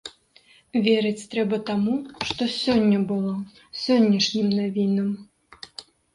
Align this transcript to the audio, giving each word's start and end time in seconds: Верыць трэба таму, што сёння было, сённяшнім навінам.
Верыць 0.85 1.27
трэба 1.33 1.59
таму, 1.67 1.93
што 2.31 2.41
сёння 2.63 2.99
было, 3.13 3.35
сённяшнім 3.83 4.47
навінам. 4.59 5.09